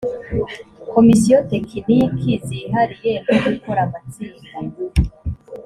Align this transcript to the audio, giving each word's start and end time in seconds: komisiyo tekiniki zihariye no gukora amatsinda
komisiyo 0.93 1.37
tekiniki 1.51 2.31
zihariye 2.47 3.13
no 3.27 3.35
gukora 3.45 3.79
amatsinda 3.87 4.47